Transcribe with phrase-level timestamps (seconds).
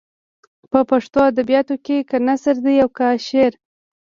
[0.71, 3.53] په پښتو ادبیاتو کې که نثر دی او که شعر.